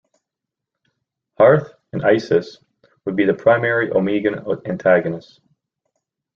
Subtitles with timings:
[1.37, 2.57] Harth and Isis
[3.05, 5.41] would be the primary Omegan antagonists.